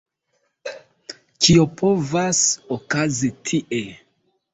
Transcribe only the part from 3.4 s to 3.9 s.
tie?